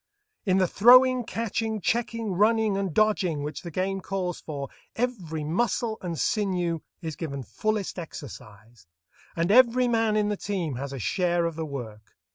[0.47, 5.99] In the throwing, catching, checking, running, and dodging which the game calls for, every muscle
[6.01, 8.87] and sinew is given fullest exercise,
[9.35, 12.15] and every man in the team has a share of the work.